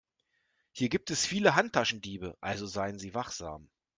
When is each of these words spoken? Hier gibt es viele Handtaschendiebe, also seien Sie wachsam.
Hier 0.71 0.89
gibt 0.89 1.11
es 1.11 1.27
viele 1.27 1.53
Handtaschendiebe, 1.53 2.35
also 2.41 2.65
seien 2.65 2.97
Sie 2.97 3.13
wachsam. 3.13 3.69